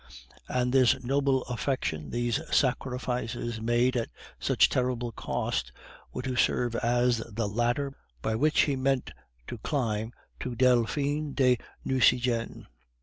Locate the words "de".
11.33-11.59